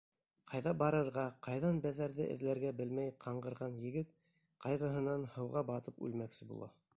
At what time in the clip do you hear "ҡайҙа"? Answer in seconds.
0.51-0.71